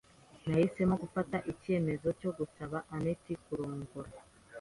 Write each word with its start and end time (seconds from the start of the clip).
Nahisemo 0.47 0.95
gufata 1.03 1.37
icyemezo 1.51 2.07
cyo 2.19 2.31
gusaba 2.37 2.77
anet 2.95 3.25
kurongora. 3.45 4.11